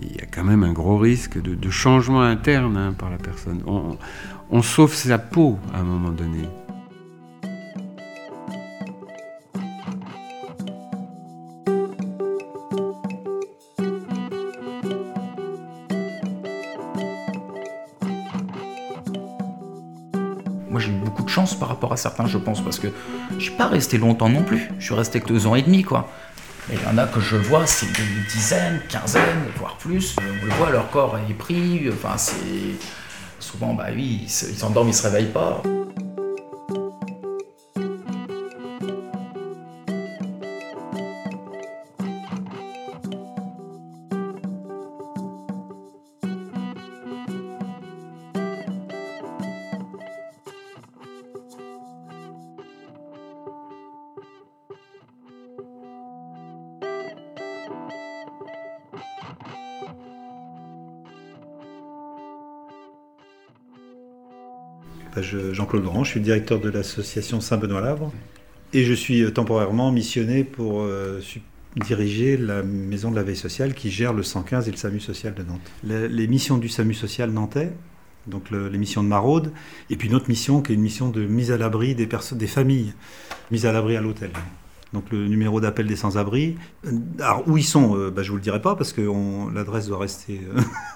[0.00, 3.18] Il y a quand même un gros risque de, de changement interne hein, par la
[3.18, 3.62] personne.
[3.66, 3.98] On,
[4.50, 6.44] on sauve sa peau à un moment donné.
[21.98, 22.88] Certains, je pense, parce que
[23.38, 24.70] je suis pas resté longtemps non plus.
[24.78, 26.08] Je suis resté que deux ans et demi, quoi.
[26.70, 29.22] Il y en a que je vois, c'est une dizaine, quinzaine,
[29.56, 30.16] voire plus.
[30.18, 31.88] On le voit, leur corps est pris.
[31.92, 32.34] Enfin, c'est.
[33.40, 35.62] Souvent, bah oui, ils s'endorment, ils se réveillent pas.
[66.04, 68.12] Je suis le directeur de l'association Saint-Benoît-Lavre
[68.72, 71.20] et je suis euh, temporairement missionné pour euh,
[71.76, 75.34] diriger la maison de la veille sociale qui gère le 115 et le SAMU social
[75.34, 75.70] de Nantes.
[75.84, 77.72] Les, missions du SAMU social nantais,
[78.26, 79.52] donc le- les missions de maraude,
[79.90, 82.08] et puis une autre mission qui est une mission de mise à l'abri des,
[82.46, 82.92] familles,
[83.50, 84.30] mise à l'abri à l'hôtel.
[84.92, 86.56] Donc le numéro d'appel des sans-abri.
[86.86, 89.02] Euh, Alors où ils sont, bah, je vous le dirai pas parce que
[89.54, 90.40] l'adresse doit rester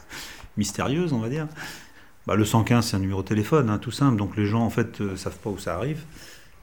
[0.56, 1.48] mystérieuse, on va dire.
[2.26, 4.16] Bah, le 115, c'est un numéro de téléphone, hein, tout simple.
[4.16, 6.04] Donc les gens, en fait, ne savent pas où ça arrive.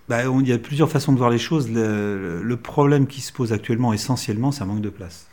[0.08, 1.70] Bah, Il y a plusieurs façons de voir les choses.
[1.70, 5.28] Le, problème qui se pose actuellement essentiellement, c'est un manque de place.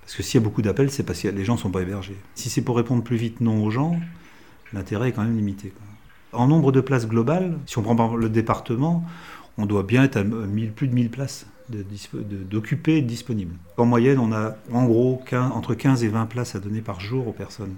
[0.00, 1.82] Parce que s'il y a beaucoup d'appels, c'est parce que les gens ne sont pas
[1.82, 2.16] hébergés.
[2.34, 3.98] Si c'est pour répondre plus vite non aux gens,
[4.72, 5.72] l'intérêt est quand même limité.
[6.32, 9.04] En nombre de places globales, si on prend le département,
[9.58, 13.54] on doit bien être à 1000 plus de 1000 places de dispo- disponibles.
[13.76, 17.00] En moyenne, on a en gros 15 entre 15 et 20 places à donner par
[17.00, 17.74] jour aux personnes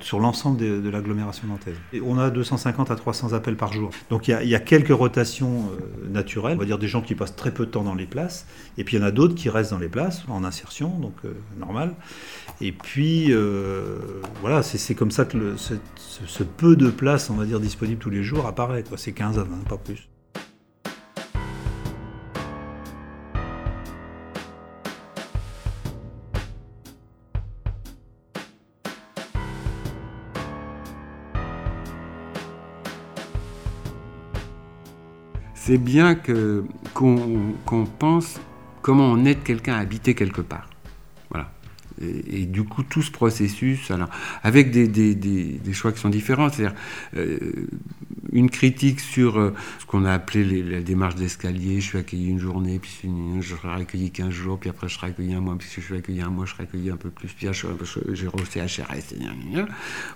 [0.00, 1.76] sur l'ensemble de, l'agglomération nantaise.
[1.92, 3.90] Et on a 250 à 300 appels par jour.
[4.10, 7.14] Donc il y y a quelques rotations euh, naturelles, on va dire des gens qui
[7.14, 8.46] passent très peu de temps dans les places,
[8.78, 11.14] et puis il y en a d'autres qui restent dans les places en insertion, donc
[11.24, 11.94] euh, normal.
[12.60, 13.98] Et puis euh,
[14.40, 17.98] voilà, c'est comme ça que le- ce, ce- peu de places, on va dire, disponibles
[18.00, 18.84] tous les jours apparaît.
[18.96, 20.08] C'est 15 à 20, pas plus.
[35.66, 38.38] C'est bien qu'on pense
[38.82, 40.68] comment on aide quelqu'un à habiter quelque part.
[42.02, 43.90] Et, du coup, tout ce processus,
[44.42, 46.74] avec des, des- des- choix qui sont différents, c'est-à-dire
[47.16, 47.38] euh,
[48.32, 52.28] une critique sur euh, ce qu'on a appelé les- la démarche d'escalier, je suis accueilli
[52.28, 52.90] une journée, puis
[53.40, 55.86] je serai accueilli 15 jours, puis après je serai accueilli un mois, puis si je
[55.86, 57.46] suis accueilli un mois, je serai accueilli un peu plus, puis
[58.12, 59.14] j'ai reçu HRS.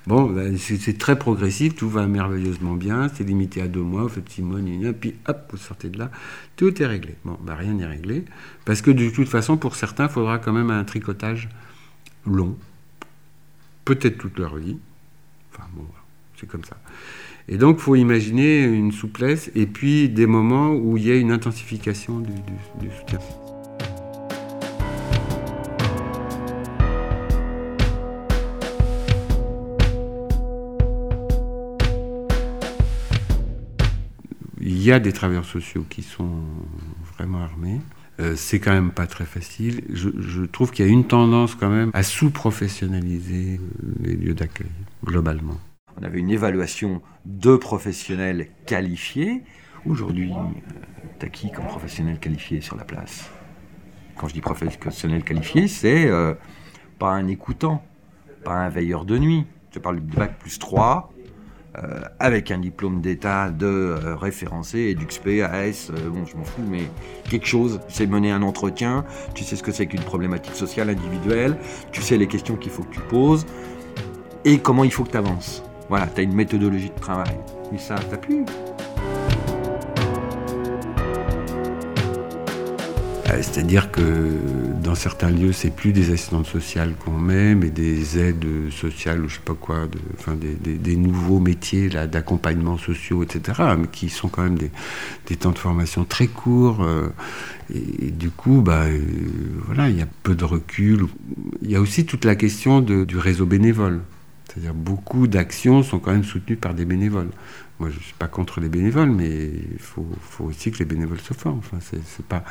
[0.07, 4.09] Bon, ben, c'est très progressif, tout va merveilleusement bien, c'est limité à deux mois, vous
[4.09, 4.59] faites six mois,
[5.01, 6.11] puis hop, vous sortez de là,
[6.57, 7.15] tout est réglé.
[7.25, 8.25] Bon, ben, rien n'est réglé,
[8.65, 11.49] parce que de toute façon, pour certains, il faudra quand même un tricotage
[12.37, 12.57] long,
[13.85, 14.79] peut-être toute leur vie.
[15.53, 15.87] Enfin bon,
[16.39, 16.77] c'est comme ça.
[17.49, 21.17] Et donc, il faut imaginer une souplesse et puis des moments où il y a
[21.17, 22.33] une intensification du-
[22.81, 23.19] du soutien.
[34.61, 36.43] Il y a des travailleurs sociaux qui sont
[37.17, 37.81] vraiment armés.
[38.21, 39.83] Euh, c'est quand même pas très facile.
[39.91, 44.71] Je, trouve qu'il y a une tendance quand même à sous-professionnaliser euh, les lieux d'accueil,
[45.05, 45.57] globalement.
[46.01, 49.43] On avait une évaluation de professionnels qualifiés.
[49.87, 50.73] Aujourd'hui, euh,
[51.21, 53.31] t'as qui comme professionnel qualifié sur la place?
[54.17, 56.11] Quand je dis professionnel qualifié, c'est
[56.99, 57.85] pas un écoutant,
[58.43, 59.47] pas un veilleur de nuit.
[59.71, 61.13] Je parle du bac plus 3,
[61.85, 66.63] euh, avec un diplôme d'état de euh, référencé, EduxP, AS, euh, bon je m'en fous,
[66.69, 66.83] mais
[67.31, 70.91] quelque chose, tu sais mener un entretien, tu sais ce que c'est qu'une problématique sociale
[70.91, 71.57] individuelle,
[71.93, 73.47] tu sais les questions qu'il faut que tu poses,
[74.45, 75.63] et comment il faut que tu avances.
[75.89, 77.37] Voilà, tu as une méthodologie de travail.
[77.71, 78.45] Mais ça, t'as plus.
[83.37, 84.03] C'est-à-dire que
[84.83, 89.29] dans certains lieux, c'est plus des assistantes sociales qu'on met, mais des aides sociales ou
[89.29, 89.87] je sais pas quoi,
[90.19, 95.59] enfin des, nouveaux métiers d'accompagnement sociaux, etc., mais qui sont quand même des, temps de
[95.59, 96.83] formation très courts.
[96.83, 97.09] euh,
[97.75, 98.99] et, du coup, bah, euh,
[99.67, 101.05] voilà, il y a peu de recul.
[101.63, 104.01] Il y a aussi toute la question du réseau bénévole.
[104.49, 107.31] C'est-à-dire beaucoup d'actions sont quand même soutenues par des bénévoles.
[107.79, 110.07] Moi, je ne suis pas contre les bénévoles, mais il faut,
[110.41, 111.59] aussi que les bénévoles se forment.
[111.59, 112.45] Enfin, c'est, pas,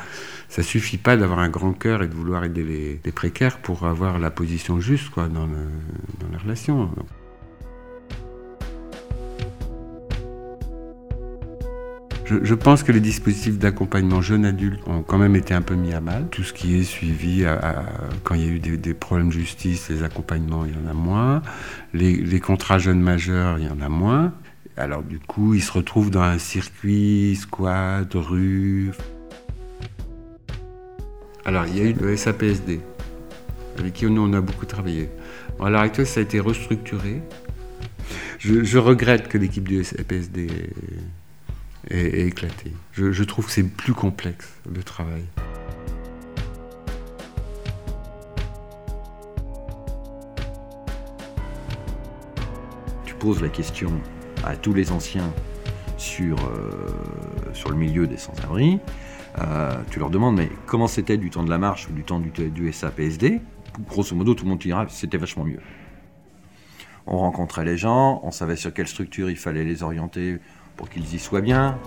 [0.48, 2.64] ça suffit pas d'avoir un grand cœur et de vouloir aider
[3.04, 6.90] les, précaires pour avoir la position juste quoi, dans, dans la relation.
[12.42, 15.94] Je, pense que les dispositifs d'accompagnement jeunes adultes ont quand même été un peu mis
[15.94, 16.28] à mal.
[16.30, 17.44] Tout ce qui est suivi,
[18.22, 20.90] quand il y a eu des, des problèmes de justice, les accompagnements, il y en
[20.90, 21.40] a moins.
[21.94, 24.34] Les, les contrats jeunes majeurs, il y en a moins.
[24.78, 28.92] Alors du coup, ils se retrouvent dans un circuit, squat, rue.
[31.44, 32.80] Alors il y a eu le SAPSD,
[33.76, 35.10] avec qui nous on a beaucoup travaillé.
[35.58, 37.20] Bon, à l'heure actuelle, ça a été restructuré.
[38.38, 40.46] Je, regrette que l'équipe du SAPSD
[41.90, 42.72] ait, éclaté.
[42.92, 45.24] Je trouve que c'est plus complexe le travail.
[53.04, 53.90] Tu poses la question
[54.44, 55.32] à tous les anciens
[55.96, 56.90] sur, euh,
[57.52, 58.78] sur le milieu des sans-abri.
[59.40, 62.20] Euh, tu leur demandes, mais comment c'était du temps de la marche ou du temps
[62.20, 63.40] du, du SAPSD
[63.88, 65.60] Grosso modo, tout le monde te dira, c'était vachement mieux.
[67.06, 70.38] On rencontrait les gens, on savait sur quelle structure il fallait les orienter
[70.76, 71.78] pour qu'ils y soient bien.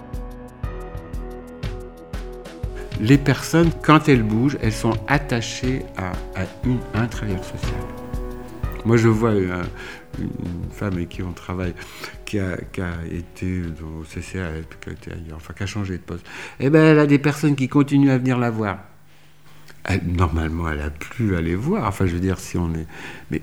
[3.00, 7.82] Les personnes, quand elles bougent, elles sont attachées à, à une, un travailleur social.
[8.86, 9.64] Moi, je vois euh,
[10.20, 11.74] une femme avec qui on travaille,
[12.26, 15.68] qui a, qui a été au CCA, puis qui a été ailleurs, enfin, qui a
[15.68, 16.26] changé de poste.
[16.60, 18.80] Eh ben, elle a des personnes qui continuent à venir la voir.
[19.84, 21.88] Elle- normalement, elle a plus à les voir.
[21.88, 22.86] Enfin, je veux dire, si on est.
[23.32, 23.42] Mais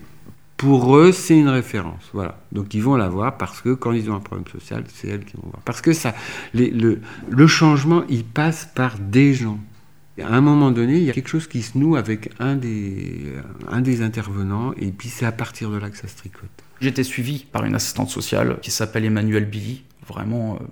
[0.56, 2.10] pour eux, c'est une référence.
[2.12, 2.40] Voilà.
[2.52, 5.24] Donc ils vont la voir parce que quand ils ont un problème social, c'est elles
[5.24, 5.62] qui vont voir.
[5.64, 6.14] Parce que ça,
[6.54, 9.58] les- le, le changement, il passe par des gens.
[10.22, 13.34] À un moment donné, il y a quelque chose qui se noue avec un des,
[13.70, 16.48] un des intervenants, et puis c'est à partir de là que ça se tricote.
[16.80, 20.64] J'étais suivi par une assistante sociale qui s'appelle Emmanuelle Billy, vraiment euh,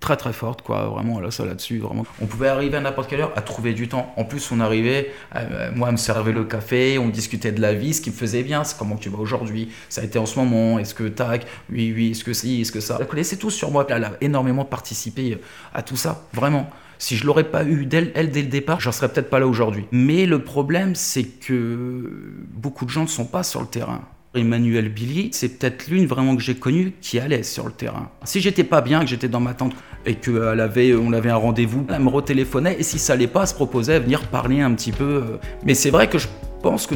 [0.00, 2.06] très très forte, quoi, vraiment là, ça là-dessus, vraiment.
[2.20, 4.12] On pouvait arriver à n'importe quelle heure à trouver du temps.
[4.16, 7.74] En plus, on arrivait, euh, moi, elle me servait le café, on discutait de la
[7.74, 10.26] vie, ce qui me faisait bien, c'est comment tu vas aujourd'hui, ça a été en
[10.26, 12.96] ce moment, est-ce que tac, oui, oui, est-ce que si, est-ce que ça.
[13.00, 15.38] Elle connaissait tout sur moi, elle a énormément participé
[15.74, 16.70] à tout ça, vraiment.
[16.98, 19.86] Si je l'aurais pas eu elle dès le départ, j'en serais peut-être pas là aujourd'hui.
[19.92, 22.10] Mais le problème, c'est que
[22.52, 24.02] beaucoup de gens ne sont pas sur le terrain.
[24.34, 28.10] Emmanuel Billy, c'est peut-être l'une vraiment que j'ai connue qui allait sur le terrain.
[28.24, 29.72] Si j'étais pas bien, que j'étais dans ma tente
[30.06, 33.42] et qu'elle avait, on avait un rendez-vous, elle me retéléphonait et si ça allait pas,
[33.42, 35.04] elle se proposait de venir parler un petit peu.
[35.04, 35.36] euh.
[35.64, 36.28] Mais c'est vrai que je
[36.62, 36.94] pense que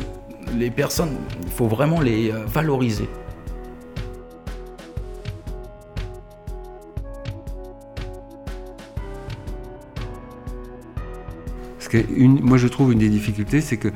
[0.56, 3.08] les personnes, il faut vraiment les euh, valoriser.
[11.82, 13.88] Parce que moi, je trouve une des difficultés, c'est que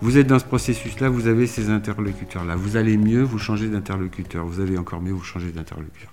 [0.00, 2.54] vous êtes dans ce processus-là, vous avez ces interlocuteurs-là.
[2.54, 4.46] Vous allez mieux, vous changez d'interlocuteur.
[4.46, 6.08] Vous allez encore mieux, vous changez d'interlocuteur.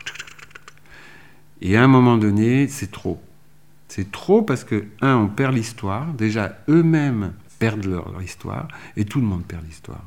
[1.61, 3.21] Et à un moment donné, c'est trop.
[3.89, 6.11] C'est trop parce que, un, on perd l'histoire.
[6.13, 10.05] Déjà, eux-mêmes perdent leur histoire, et tout le monde perd l'histoire.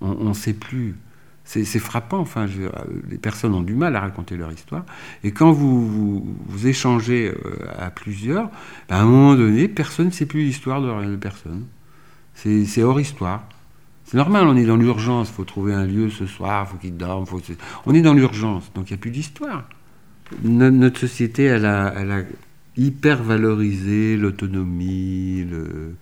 [0.00, 0.96] On ne sait plus.
[1.44, 2.70] C'est frappant, enfin, dire,
[3.10, 4.84] les personnes ont du mal à raconter leur histoire.
[5.24, 8.48] Et quand vous, vous, échangez euh, à plusieurs,
[8.88, 11.66] ben, à un moment donné, personne ne sait plus l'histoire de, personne.
[12.34, 13.44] C'est hors histoire.
[14.04, 16.78] C'est normal, on est dans l'urgence, il faut trouver un lieu ce soir, il faut
[16.78, 17.26] qu'ils dorment.
[17.26, 17.40] Faut...
[17.86, 19.68] On est dans l'urgence, donc il n'y a plus d'histoire.
[20.42, 22.22] No- Notre société, elle a,
[22.76, 25.96] hyper valorisé l'autonomie, le,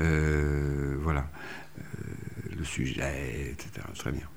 [0.00, 1.28] euh, voilà,
[1.78, 1.82] euh,
[2.58, 3.86] le sujet, etc.
[3.98, 4.29] Très bien.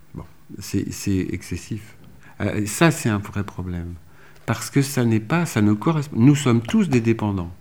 [0.60, 1.96] C'est excessif.
[2.42, 3.94] Euh, ça, c'est un vrai problème.
[4.46, 6.18] Parce que ça n'est pas, ça ne correspond.
[6.20, 7.52] Nous sommes tous des dépendants.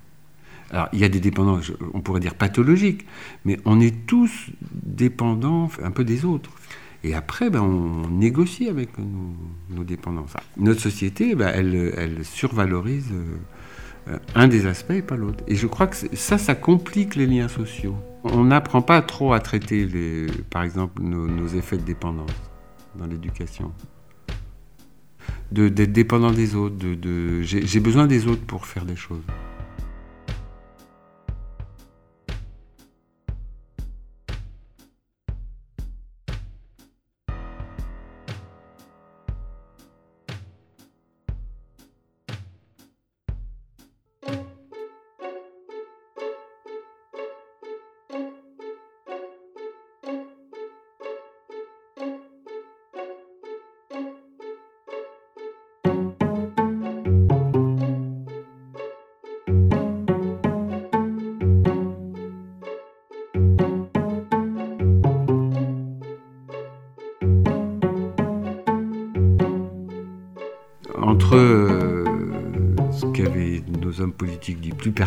[0.70, 3.06] Alors, il y a des dépendants, je- on pourrait dire pathologiques,
[3.44, 6.50] mais on est tous dépendants un peu des autres.
[7.04, 9.34] Et après, ben, on négocie avec nos,
[9.76, 10.26] nos dépendants.
[10.28, 10.40] Ça.
[10.56, 13.08] Notre société, ben, elle, survalorise
[14.08, 15.44] euh, un des aspects et pas l'autre.
[15.46, 17.96] Et je crois que ça, ça complique les liens sociaux.
[18.24, 19.86] On n'apprend pas trop à traiter,
[20.50, 22.30] par exemple, nos effets de dépendance
[22.96, 23.72] dans l'éducation.
[25.50, 26.76] D'être dépendant des autres.
[27.42, 29.22] J'ai besoin des autres pour faire des choses.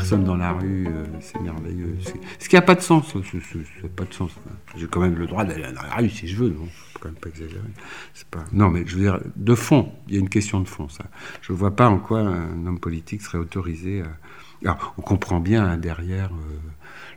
[0.05, 1.97] Personne dans la rue, euh, c'est merveilleux.
[2.37, 4.31] Ce qui n'a pas de sens, ça n'a pas de sens.
[4.77, 6.67] J'ai quand même le droit d'aller dans la rue si je veux, non?
[6.93, 7.61] Faut quand même pas exagérer.
[8.29, 8.45] Pas...
[8.51, 11.05] Non, mais je veux dire, de fond, il y a une question de fond, ça.
[11.41, 14.07] Je ne vois pas en quoi un homme politique serait autorisé à...
[14.63, 16.57] Alors, on comprend bien hein, derrière euh,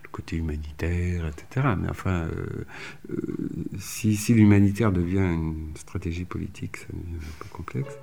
[0.02, 1.74] le côté humanitaire, etc.
[1.78, 2.28] Mais enfin,
[3.10, 3.18] euh,
[3.78, 7.98] si l'humanitaire devient une stratégie politique, ça devient un peu complexe.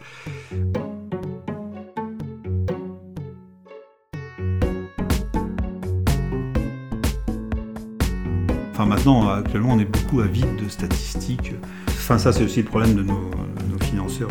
[8.86, 11.54] Maintenant, actuellement, on est beaucoup avide de statistiques.
[11.88, 13.32] Enfin, ça, c'est aussi le problème de nos,
[13.70, 14.30] nos financeurs.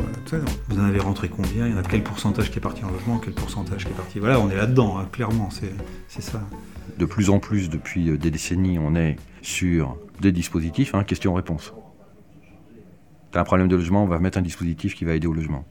[0.69, 1.67] Vous en avez rentré combien?
[1.67, 3.97] Il y en a quel pourcentage qui est parti en logement Quel pourcentage qui est
[3.97, 4.21] parti?
[4.21, 5.73] Voilà, on est là-dedans, hein, clairement, c'est
[6.09, 6.41] c'est ça.
[6.99, 11.75] De plus en plus, depuis euh, des décennies, on est sur des dispositifs, hein, question-réponse.
[13.33, 15.65] T'as un problème de logement, on va mettre un dispositif qui va aider au logement.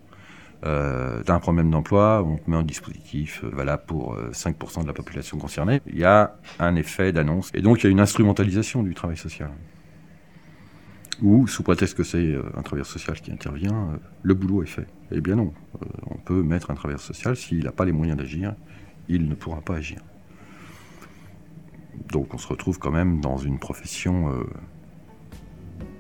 [0.64, 4.84] Euh, T'as un problème d'emploi, on te met un dispositif euh, valable pour euh, 5%
[4.84, 5.82] de la population concernée.
[5.88, 7.52] Il y a un effet d'annonce.
[7.54, 9.50] Et donc il y a une instrumentalisation du travail social.
[11.22, 14.68] Ou, sous prétexte que c'est euh, un travailleur social qui intervient, euh, le boulot est
[14.68, 14.88] fait.
[15.12, 15.54] Eh bien non.
[15.82, 18.56] Euh, on peut mettre un travailleur social, s'il n'a pas les moyens d'agir,
[19.08, 20.00] il ne pourra pas agir.
[22.12, 24.44] Donc on se retrouve quand même dans une profession euh,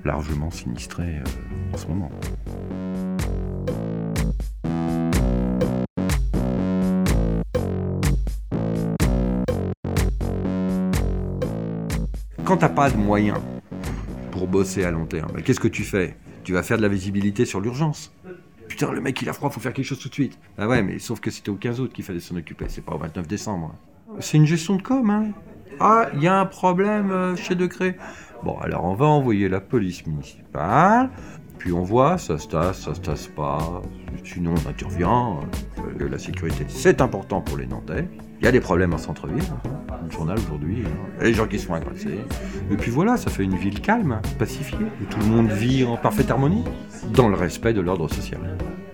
[0.03, 2.11] largement sinistrée euh, en ce moment.
[12.45, 13.39] Quand t'as pas de moyens
[14.31, 15.31] pour bosser à long terme.
[15.35, 16.17] Mais Qu'est-ce que tu fais?
[16.43, 18.13] Tu vas faire de la visibilité sur l'urgence.
[18.67, 20.37] Putain, le mec il a froid, faut faire quelque chose tout de suite.
[20.57, 22.95] Ah ouais, mais sauf que c'était au 15 août qu'il fallait s'en occuper, c'est pas
[22.95, 23.75] au 29 décembre.
[24.19, 25.27] C'est une gestion de com, hein.
[25.79, 27.95] Ah, il y a un problème euh, chez Decré.
[28.43, 31.09] Bon, alors on va envoyer la police municipale,
[31.63, 33.81] puis on voit, ça se tasse, ça se tasse pas.
[34.25, 35.39] Sinon, on intervient.
[35.77, 38.05] Euh, la sécurité, c'est important pour les Nantais.
[38.41, 39.45] Il y a des problèmes en centre-ville.
[40.03, 41.21] Le journal aujourd'hui, hein.
[41.21, 42.19] Les gens qui se font agresser.
[42.69, 45.95] Et puis voilà, ça fait une ville calme, pacifiée, où tout le monde vit en
[45.95, 46.65] parfaite harmonie,
[47.13, 48.41] dans le respect de l'ordre social,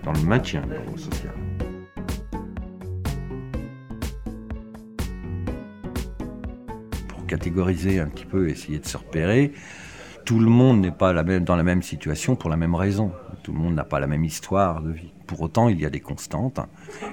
[0.04, 1.34] dans le maintien de l'ordre social.
[7.08, 9.54] Pour catégoriser un petit peu, essayer de se repérer,
[10.30, 13.10] tout le monde n'est pas dans la même situation pour la même raison.
[13.42, 15.12] Tout le monde n'a pas la même histoire de vie.
[15.26, 16.60] Pour autant, il y a des constantes.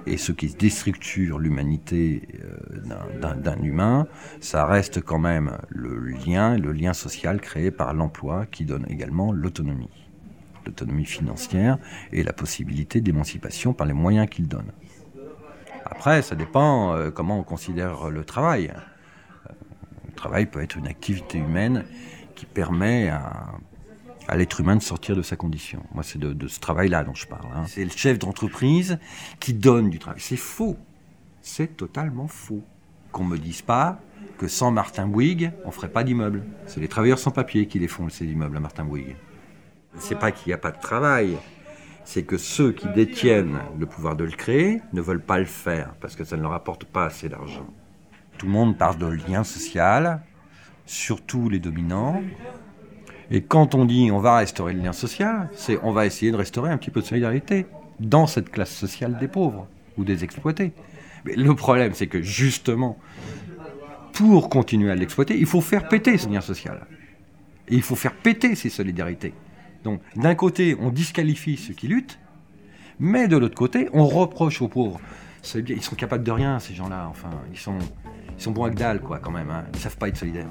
[0.05, 4.05] Et ce qui déstructure l'humanité euh, d'un humain,
[4.39, 9.31] ça reste quand même le lien, le lien social créé par l'emploi qui donne également
[9.31, 10.05] l'autonomie.
[10.67, 11.79] L'autonomie financière
[12.13, 14.71] et la possibilité d'émancipation par les moyens qu'il donne.
[15.85, 18.71] Après, ça dépend euh, comment on considère le travail.
[19.49, 19.53] Euh,
[20.05, 21.83] Le travail peut être une activité humaine
[22.37, 25.83] qui permet à, l'être humain de sortir de sa condition.
[25.93, 27.47] Moi, c'est de, ce travail-là dont je parle.
[27.53, 27.65] hein.
[27.67, 28.99] C'est le chef d'entreprise
[29.39, 30.21] qui donne du travail.
[30.21, 30.77] C'est faux.
[31.41, 32.63] C'est totalement faux.
[33.11, 33.99] Qu'on me dise pas
[34.37, 36.43] que sans Martin Bouygues, on ferait pas d'immeubles.
[36.67, 39.15] C'est les travailleurs sans papier qui les font, ces immeubles à Martin Bouygues.
[39.97, 41.37] C'est pas qu'il n'y a pas de travail.
[42.03, 45.95] C'est que ceux qui détiennent le pouvoir de le créer ne veulent pas le faire
[45.99, 47.65] parce que ça ne leur apporte pas assez d'argent.
[48.37, 50.21] Tout le monde parle de lien social,
[50.87, 52.23] surtout les dominants.
[53.29, 56.37] Et quand on dit on va restaurer le lien social, c'est on va essayer de
[56.37, 57.67] restaurer un petit peu de solidarité
[57.99, 59.67] dans cette classe sociale des pauvres
[59.97, 60.71] ou des exploités.
[61.25, 62.97] Mais le problème, c'est que justement,
[64.13, 66.87] pour continuer à l'exploiter, il faut faire péter ce lien social.
[67.67, 69.33] Et il faut faire péter ces solidarités.
[69.83, 72.17] Donc, d'un côté, on disqualifie ceux qui luttent,
[72.99, 74.99] mais de l'autre côté, on reproche aux pauvres.
[75.53, 77.07] Ils sont capables de rien, ces gens-là.
[77.09, 77.77] Enfin, ils sont,
[78.37, 79.49] ils sont bons que dalle, quoi, quand même.
[79.49, 79.65] hein.
[79.73, 80.47] Ils savent pas être solidaires.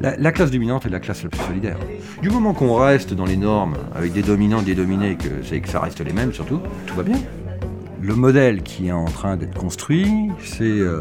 [0.00, 1.76] La, la classe dominante est la classe la plus solidaire.
[2.22, 5.68] Du moment qu'on reste dans les normes, avec des dominants, des dominés, que c'est que
[5.68, 7.18] ça reste les mêmes surtout, tout va bien.
[8.00, 11.00] Le modèle qui est en train d'être construit, c'est euh,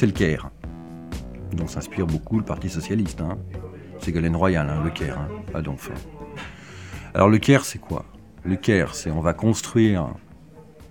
[0.00, 0.50] le Caire,
[1.52, 3.20] dont s'inspire beaucoup le Parti socialiste.
[3.20, 3.36] hein.
[4.00, 5.28] Ségolène Royal, hein, le Caire, hein.
[7.14, 8.04] Alors le Caire, c'est quoi?
[8.44, 10.08] Le Caire, c'est on va construire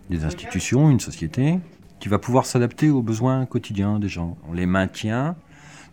[0.09, 1.59] des institutions, une société,
[1.99, 4.37] qui va pouvoir s'adapter aux besoins quotidiens des gens.
[4.49, 5.35] On les maintient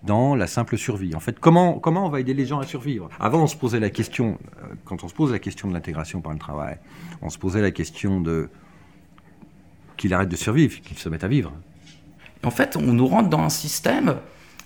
[0.03, 1.15] dans la simple survie.
[1.15, 3.09] En fait, comment, comment on va aider les gens à survivre?
[3.21, 6.21] Avant, on se posait la question, euh, quand on se pose la question de l'intégration
[6.21, 6.79] par le travail,
[7.23, 8.49] on se posait la question de
[9.97, 11.53] qu'il arrête de survivre, qu'il se mette à vivre.
[12.43, 14.17] En fait, on nous rentre dans un système.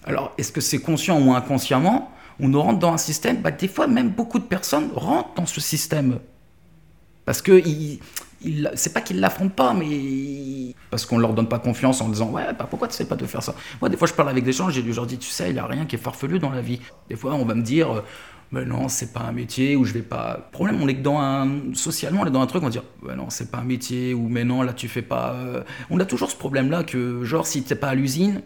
[0.05, 2.11] Alors, est-ce que c'est conscient ou inconsciemment?
[2.41, 3.39] On rentre dans un système.
[3.43, 6.18] Bah, des fois, même beaucoup de personnes rentrent dans ce système.
[7.24, 7.61] Parce que
[8.74, 12.45] c'est pas qu'ils l'affrontent pas, mais parce qu'on leur donne pas confiance en disant ouais,
[12.57, 13.55] bah pourquoi tu sais pas de faire ça?
[13.80, 15.59] Moi, des fois, je parle avec des gens, je leur dis tu sais, il y
[15.59, 16.80] a rien qui est farfelu dans la vie.
[17.09, 18.01] Des fois, on va me dire euh,
[18.53, 20.37] mais non, c'est pas un métier ou je vais pas.
[20.37, 22.70] Le problème, on est que dans un socialement, on est dans un truc, on va
[22.70, 25.32] dire ouais, non, c'est pas un métier ou mais non, là tu fais pas.
[25.32, 25.64] euh.
[25.91, 28.43] On a toujours ce problème-là que genre si t'es pas à l'usine,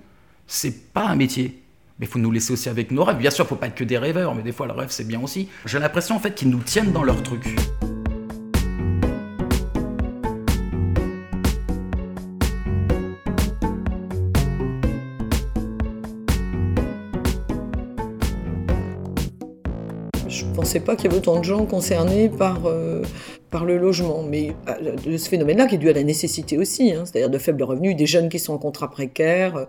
[0.47, 1.60] c'est pas un métier.
[2.01, 3.19] Mais il faut nous laisser aussi avec nos rêves.
[3.19, 5.21] Bien sûr, faut pas être que des rêveurs, mais des fois le rêve c'est bien
[5.21, 5.49] aussi.
[5.67, 7.45] J'ai l'impression en fait qu'ils nous tiennent dans leur truc.
[20.27, 23.03] Je ne pensais pas qu'il y avait autant de gens concernés par, euh,
[23.51, 26.93] par le logement, mais euh, de ce phénomène-là qui est dû à la nécessité aussi,
[26.93, 29.67] hein, c'est-à-dire de faibles revenus, des jeunes qui sont en contrat précaire.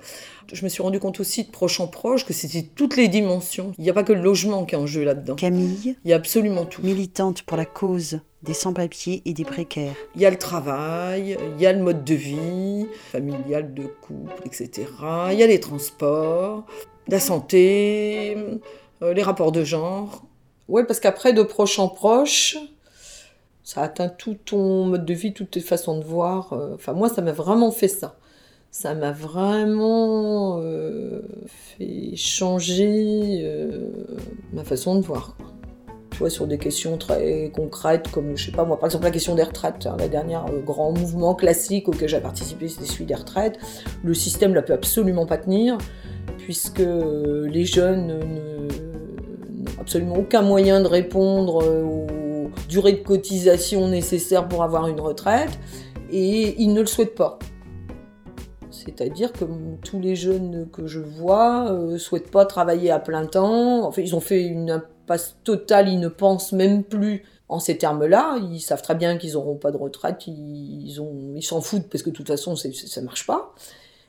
[0.53, 3.73] Je me suis rendu compte aussi de proche en proche que c'était toutes les dimensions.
[3.77, 5.35] Il n'y a pas que le logement qui est en jeu là-dedans.
[5.35, 6.83] Camille, Il y a absolument tout.
[6.83, 9.93] militante pour la cause des sans-papiers et des précaires.
[10.15, 14.33] Il y a le travail, il y a le mode de vie, familial, de couple,
[14.45, 14.87] etc.
[15.31, 16.65] Il y a les transports,
[17.07, 18.35] la santé,
[19.01, 20.23] euh, les rapports de genre.
[20.67, 22.57] Ouais, parce qu'après, de proche en proche,
[23.73, 26.51] ça atteint tout ton mode de vie, toutes tes façons de voir.
[26.51, 28.17] euh, Enfin, moi, ça m'a vraiment fait ça.
[28.69, 33.91] Ça m'a vraiment euh, fait changer euh,
[34.51, 35.37] ma façon de voir.
[36.11, 39.11] Tu vois, sur des questions très concrètes, comme, je sais pas moi, par exemple la
[39.11, 39.85] question des retraites.
[39.85, 43.57] hein, la dernière grand mouvement classique auquel j'ai participé, c'était celui des retraites.
[44.03, 45.77] Le système ne peut absolument pas tenir,
[46.39, 52.20] puisque les jeunes ne- n'ont absolument aucun moyen de répondre aux
[52.71, 55.59] durée de cotisation nécessaire pour avoir une retraite,
[56.09, 57.37] et ils ne le souhaitent pas.
[58.71, 59.45] C'est-à-dire que
[59.83, 63.85] tous les jeunes que je vois ne souhaitent pas travailler à plein temps.
[63.85, 68.39] Enfin, ils ont fait une impasse totale, ils ne pensent même plus en ces termes-là.
[68.51, 72.15] Ils savent très bien qu'ils n'auront pas de retraite, ils s'en foutent parce que de
[72.15, 73.53] toute façon, ça ne marche pas.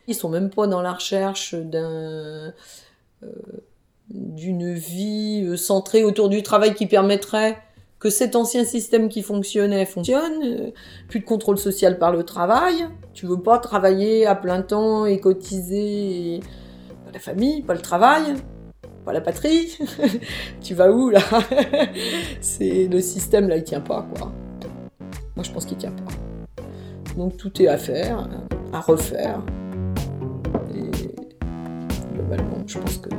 [0.06, 2.54] Ils sont même pas dans la recherche d'un,
[4.08, 7.58] d'une vie centrée autour du travail qui permettrait
[8.02, 10.72] que cet ancien système qui fonctionnait fonctionne,
[11.06, 15.20] plus de contrôle social par le travail, tu veux pas travailler à plein temps et
[15.20, 16.40] cotiser,
[17.14, 18.34] la famille, pas le travail,
[19.04, 19.78] pas la patrie,
[20.60, 21.20] tu vas où là
[22.40, 24.32] C'est le système là, il tient pas quoi.
[25.36, 26.64] Moi je pense qu'il tient pas.
[27.16, 28.28] Donc tout est à faire,
[28.72, 29.40] à refaire.
[30.74, 31.14] Et
[32.16, 33.10] globalement, je pense que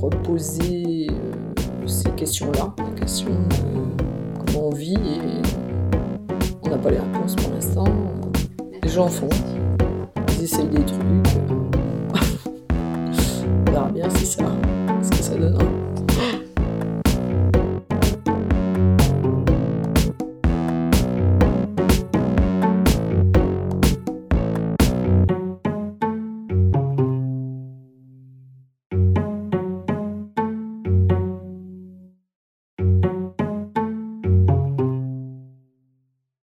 [0.00, 1.21] reposer euh,
[1.86, 5.42] ces questions-là, la question de comment on vit et
[6.62, 7.84] on n'a pas les réponses pour l'instant.
[8.82, 9.28] Les gens font,
[10.36, 11.00] ils essayent des trucs.
[13.66, 14.44] on verra bien si ça,
[15.02, 15.64] ce que ça donnera.